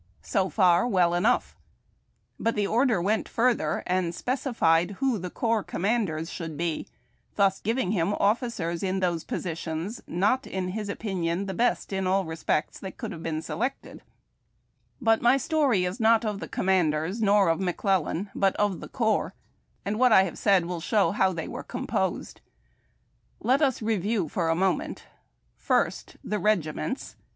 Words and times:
So 0.23 0.49
far, 0.49 0.87
well 0.87 1.13
enough; 1.13 1.55
but 2.39 2.55
the 2.55 2.65
order 2.65 2.99
went 2.99 3.29
further, 3.29 3.83
and 3.85 4.15
specified 4.15 4.97
who 4.97 5.19
the 5.19 5.29
corps 5.29 5.61
commanders 5.63 6.27
should 6.31 6.57
be, 6.57 6.87
thus 7.35 7.59
depriving 7.59 7.91
him 7.91 8.13
of 8.15 8.17
doing 8.17 8.19
that 8.19 8.39
for 8.39 8.45
which 8.71 8.79
he 8.81 8.85
had 8.87 8.93
waited, 8.93 8.93
and 8.93 9.01
giving 9.03 9.11
him 9.11 9.11
officers 9.11 9.11
in 9.11 9.11
those 9.11 9.23
positions 9.23 10.01
not, 10.07 10.47
in 10.47 10.67
his 10.69 10.89
opinion, 10.89 11.45
the 11.45 11.53
best, 11.53 11.93
in 11.93 12.07
all 12.07 12.25
respects, 12.25 12.79
that 12.79 12.97
could 12.97 13.11
have 13.11 13.21
been 13.21 13.43
selected. 13.43 14.01
But 14.99 15.21
my 15.21 15.37
story 15.37 15.85
is 15.85 15.99
not 15.99 16.25
of 16.25 16.39
the 16.39 16.47
commanders, 16.47 17.21
nor 17.21 17.47
of 17.49 17.59
McClellan, 17.59 18.31
but 18.33 18.55
of 18.55 18.79
the 18.79 18.89
corps, 18.89 19.35
and 19.85 19.99
what 19.99 20.11
I 20.11 20.23
have 20.23 20.39
said 20.39 20.65
will 20.65 20.81
show 20.81 21.11
how 21.11 21.31
they 21.31 21.47
were 21.47 21.61
composed. 21.61 22.41
Let 23.39 23.61
us 23.61 23.83
review 23.83 24.29
for 24.29 24.49
a 24.49 24.55
moment: 24.55 25.03
first, 25.55 26.17
the 26.23 26.39
regiments. 26.39 27.17